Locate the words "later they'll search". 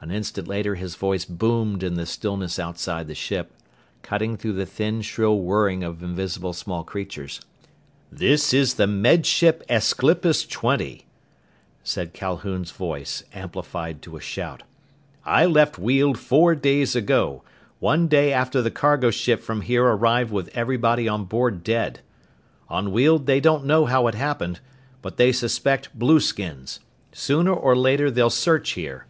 27.76-28.70